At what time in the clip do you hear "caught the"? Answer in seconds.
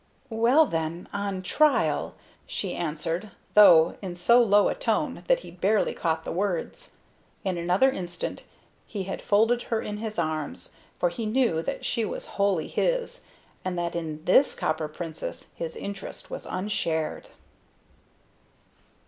5.93-6.31